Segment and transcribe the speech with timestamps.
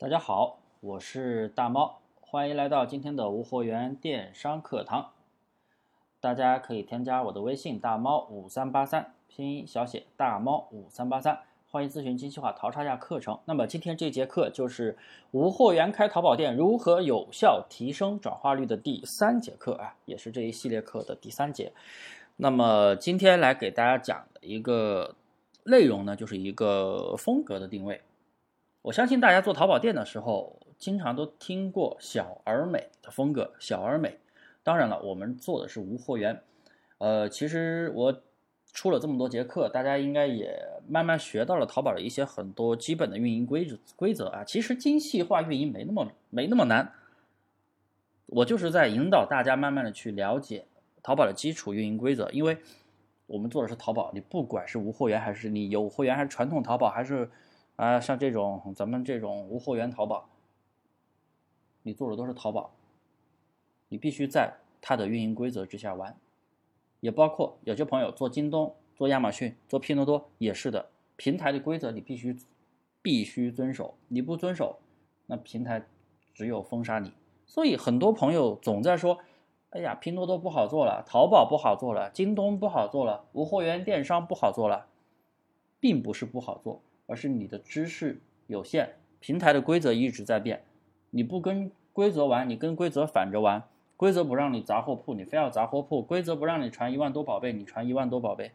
[0.00, 5.10] 大家好，我是大猫，欢迎来到今天的无货源电商课堂。
[6.22, 11.38] 大家可以添加我的微信大猫五三八三，拼音小写大猫五三八三，
[11.70, 13.38] 欢迎咨询精细化淘差价课程。
[13.44, 14.96] 那么今天这节课就是
[15.32, 21.70] 无货源开淘宝店如何有效提升转化率的第三节课啊，也是这一系列课的第三节。
[22.38, 25.14] 那么今天来给大家讲的一个
[25.64, 28.00] 内容呢，就是一个风格的定位。
[28.82, 33.52] 我相信大家做淘宝店的时候，经常都听过小而美的风格。
[33.58, 34.18] 小而美，
[34.62, 36.42] 当然了，我们做的是无货源。
[36.96, 38.22] 呃，其实我
[38.72, 44.44] 出了这么多节课，大家应该也慢慢学到了淘宝的一些很多基本的运营规则规则啊。
[44.44, 46.94] 其实精细化运营没那么没那么难，
[48.24, 50.64] 我就是在引导大家慢慢的去了解
[51.02, 52.30] 淘宝的基础运营规则。
[52.30, 52.56] 因为
[53.26, 57.30] 我们做的是淘宝，你不管是无货源还是你有货源，还是传统淘宝，还是
[57.80, 60.28] 啊，像这种咱们这种无货源淘宝，
[61.82, 62.74] 你做的都是淘宝，
[63.88, 66.14] 你必须在它的运营规则之下玩，
[67.00, 72.36] 也包括有些朋友做京东、做亚马逊、做拼多多也是的，平台的规则你必须
[73.00, 74.78] 必须遵守，你不遵守，
[75.24, 75.86] 那平台
[76.34, 77.14] 只有封杀你。
[77.46, 79.20] 所以很多朋友总在说，
[79.70, 84.88] 哎呀，拼多多不好做了，淘宝不好做了，京东不好做了，无货源电商不好做了，
[85.80, 86.82] 并不是不好做。
[87.10, 90.62] 而是你的知识有限，平台的规则一直在变，
[91.10, 93.64] 你不跟规则玩，你跟规则反着玩。
[93.96, 98.52] 规则不让你砸货铺，你非要砸货铺；规则不让你传一万多宝贝，你传一万多宝贝，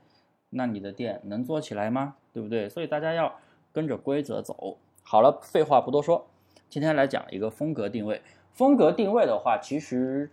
[0.50, 2.16] 那你的店能做起来吗？
[2.33, 2.70] 对不对？
[2.70, 3.36] 所以大家要
[3.73, 4.78] 跟着规则走。
[5.03, 6.26] 好了，废话不多说，
[6.70, 8.22] 今天来讲一个风格定位。
[8.53, 10.31] 风格定位的话，其实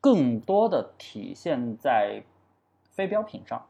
[0.00, 2.24] 更多的体现在
[2.90, 3.64] 非标品上。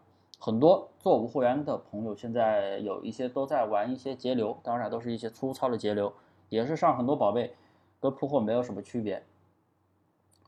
[0.45, 6.13] 很多做无货源的朋友，现在有一些都在玩一些节流，当然都是一些粗糙的节流，
[6.49, 7.55] 也是上很多宝贝，
[8.01, 9.23] 跟铺货没有什么区别。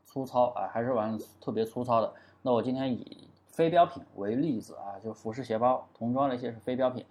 [0.05, 2.13] 粗糙啊，还是玩特别粗糙的。
[2.41, 7.05] 那我今天以非标品为例子啊，就服饰、鞋包、童装那些是非标品。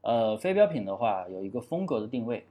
[0.00, 2.44] 呃，非标品的话有一个风格的定位，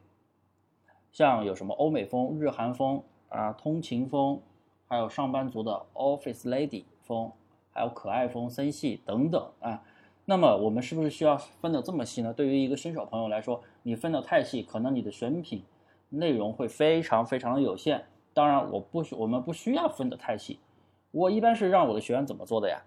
[1.12, 4.42] 像有什么欧美风、日韩风啊、通勤风，
[4.88, 7.34] 还有上班族的 Office Lady 风。
[7.74, 9.84] 还有可爱风、森系等等啊，
[10.26, 12.34] 那么我们是不是需要分的这么细呢？
[12.34, 15.64] 对于一个新手朋友来说，你分的太细，可能你的选品
[16.10, 18.06] 内容会非常非常的有限。
[18.34, 20.60] 当然，我不需我们不需要分的太细。
[21.12, 22.84] 我一般是让我的学员怎么做的呀？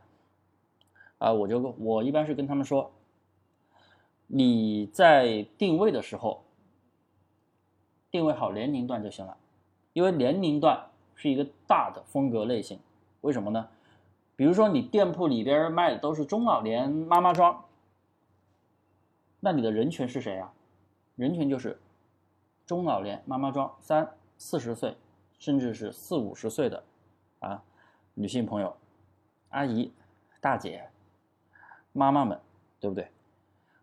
[1.18, 2.92] 啊，我就我一般是跟他们说，
[4.26, 6.44] 你在定位的时候，
[8.10, 9.36] 定位好年龄段就行了，
[9.92, 12.78] 因为年龄段是一个大的风格类型。
[13.20, 13.68] 为什么呢？
[14.36, 17.64] 比如说，你店铺里边卖的都是中老年妈妈装，
[19.40, 20.52] 那你的人群是谁呀？
[21.14, 21.80] 人群就是
[22.66, 24.94] 中老年妈妈装，三四十岁，
[25.38, 26.84] 甚至是四五十岁的
[27.40, 27.62] 啊
[28.12, 28.76] 女性朋友、
[29.48, 29.90] 阿姨、
[30.38, 30.86] 大姐、
[31.94, 32.38] 妈妈们，
[32.78, 33.08] 对不对？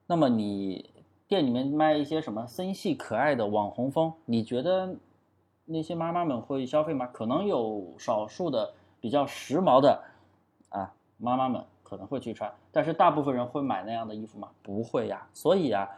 [0.05, 0.87] 那么你
[1.27, 4.95] 店里面卖一些什么森系可爱的网红风，你觉得
[5.65, 7.07] 那些妈妈们会消费吗？
[7.07, 10.03] 可能有少数的比较时髦的。
[11.23, 14.49] 妈妈们可能会去穿，但是大部分人会买那样的衣服吗？
[14.61, 15.25] 不会呀。
[15.33, 15.89] 所以啊，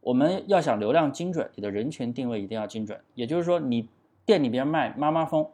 [0.00, 3.00] 我们要想流量精准，你的人群定位一定要精准。
[3.14, 3.88] 也就是说，你
[4.26, 5.48] 店里边卖妈妈风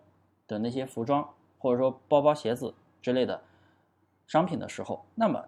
[0.49, 1.29] 的那些服装，
[1.59, 2.73] 或者说包包、鞋子
[3.03, 3.43] 之类的
[4.27, 5.45] 商品的时候，那么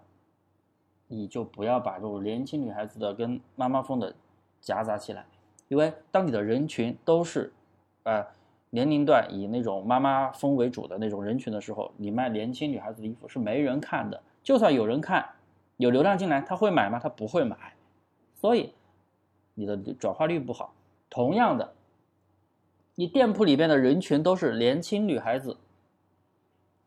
[1.07, 4.13] 你就不要把这种年轻女孩子的跟妈妈风的
[4.61, 5.25] 夹杂起来，
[5.67, 7.51] 因为当你的人群都是，
[8.03, 8.27] 呃。
[8.71, 14.21] 年龄段以那种妈妈风为主的那种人群的时候，你卖年轻女孩子的衣服是没人看的。
[14.43, 15.27] 就算有人看，
[15.77, 16.99] 有流量进来，他会买吗？
[16.99, 17.73] 他不会买。
[18.35, 18.73] 所以
[19.55, 20.73] 你的转化率不好。
[21.09, 21.73] 同样的，
[22.93, 25.57] 你店铺里边的人群都是年轻女孩子，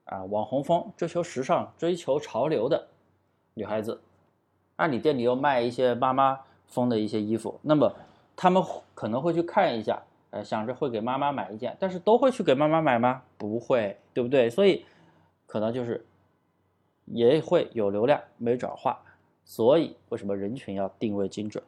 [0.05, 2.87] 啊，网红风，追求时尚、追求潮流的
[3.55, 4.01] 女孩子，
[4.77, 6.39] 那你店里又卖一些妈妈
[6.69, 7.93] 风的一些衣服，那么
[8.37, 8.63] 他们
[8.95, 10.01] 可能会去看一下。
[10.33, 13.23] 呃，想着会给妈妈买一件，但是都会去给妈妈买吗？
[13.37, 14.49] 不会，对不对？
[14.49, 14.87] 所以
[15.47, 16.07] 可能就是
[17.05, 19.03] 也会有流量没转化，
[19.45, 21.63] 所以为什么人群要定位精准？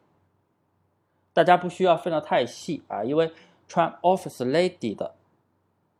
[1.34, 3.30] 大家不需要分的太细啊，因为
[3.68, 5.14] 穿 Office Lady 的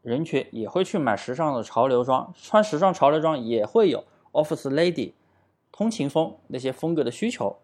[0.01, 5.13] 人群也会去买时尚的潮流装，穿时尚潮流装也会有 Office Lady
[5.71, 7.59] 通勤风那些风格的需求，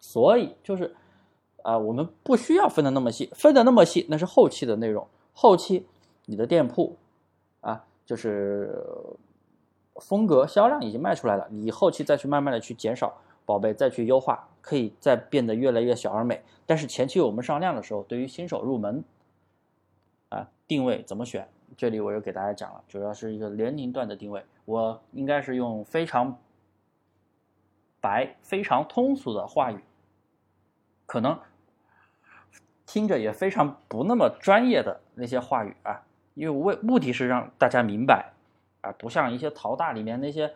[0.00, 0.96] 所以就是。
[1.62, 5.06] 啊，我们不需要分的那么细，分的那么细那是后期的内容。
[5.32, 5.86] 后期
[6.26, 6.96] 你的店铺
[7.60, 8.84] 啊，就是
[9.96, 16.42] 风格销量已经卖出来了，你后期再去慢慢的去减少宝贝，再去优化，可以再变得越来越小而美。
[16.66, 19.02] 但是前期我们上量的时候，对于新手入门，
[20.28, 21.48] 啊，定位怎么选？
[21.76, 24.44] 这里我又给大家讲了，主要是一个年龄段的定位。
[24.64, 26.36] 我应该是用非常
[28.00, 29.80] 白、非常通俗的话语，
[31.06, 31.38] 可能
[32.92, 36.02] 听着也非常不那么专业的那些话语啊，
[36.34, 38.32] 因为为目的是让大家明白
[38.80, 40.52] 啊，不像一些淘大里面那些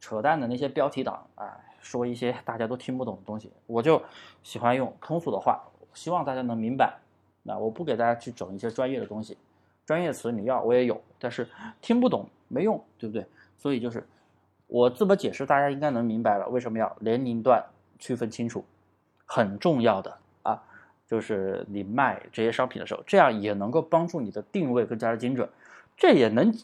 [0.00, 3.52] 扯淡的那些标题党啊，说一些大家都听不懂的东西。
[3.68, 4.02] 我就
[4.42, 5.62] 喜欢用通俗的话，
[5.94, 6.98] 希望大家能明白。
[7.44, 9.38] 那我不给大家去整一些专业的东西。
[9.86, 11.48] 专业词你要我也有，但是
[11.80, 13.24] 听不懂没用，对不对？
[13.56, 14.04] 所以就是
[14.66, 16.48] 我这么解释，大家应该能明白了。
[16.48, 17.64] 为什么要年龄段
[18.00, 18.64] 区分清楚，
[19.24, 20.18] 很重要的，
[21.08, 25.48] 就是你卖这些商品的时候，这样也能够帮助你的定位更加的精准。
[25.96, 26.54] 这也能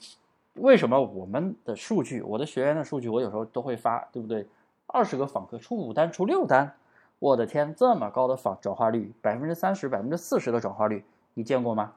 [0.54, 4.46] 为什么我们的数据，我的学员的数据，我有时候都会发，对不对？
[4.86, 6.76] 二十个访客出五单，出六单，
[7.18, 11.02] 我的天，这么高的访转化率，百分之三十、百分之四十的转化率，
[11.32, 11.94] 你见过吗？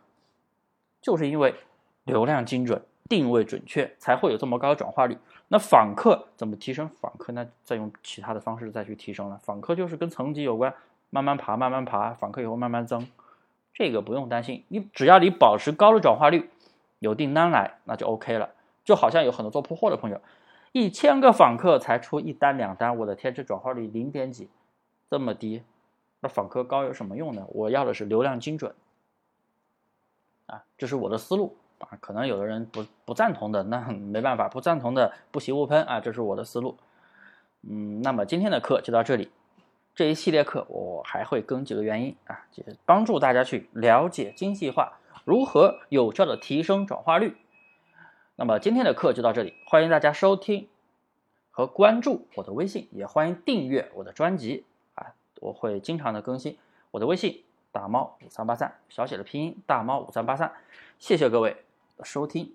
[1.02, 1.54] 就是因为
[2.06, 5.18] 流量精准、定位准确，才会有这么高的转化率。
[5.50, 6.90] 那访客怎么提升？
[7.00, 9.38] 访客呢再用其他的方式再去提升了。
[9.44, 10.74] 访客就是跟层级有关，
[11.10, 13.08] 慢慢爬，慢慢爬，访客以后慢慢增，
[13.74, 14.64] 这个不用担心。
[14.68, 16.50] 你只要你保持高的转化率，
[17.00, 18.50] 有订单来，那就 OK 了。
[18.84, 20.22] 就好像有很多做铺货的朋友，
[20.72, 24.50] 一千个访客才出一单两单，我的天，这转化率零点几，
[25.10, 25.62] 这么低，
[26.22, 27.46] 那访客高有什么用呢？
[27.50, 28.74] 我要的是流量精准。
[30.46, 36.78] 啊，这是我的思路啊，可能有的人不不赞同的，那 没办法，不赞同的不喜勿喷啊，这是我的思路。
[37.64, 39.30] 嗯，那么今天的课就到这里，
[39.98, 47.36] 这一系列课我还会更几个原因啊，就是帮助大家去了解精细化如何有效的提升转化率。
[48.36, 50.68] 那么今天的课就到这里，欢迎大家收听
[51.50, 56.60] 和关注我的微信，也欢迎订阅我的专辑啊，我会经常的更新
[56.92, 57.44] 我的微信。
[57.72, 60.52] 大猫五三八三，小写的拼音大猫五三八三，
[61.00, 61.58] 谢谢各位
[61.98, 62.54] 的收听。